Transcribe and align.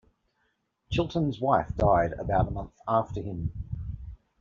Chilton's 0.89 1.39
wife 1.39 1.75
died 1.77 2.13
about 2.13 2.47
a 2.47 2.49
month 2.49 2.73
after 2.87 3.21
him. 3.21 3.51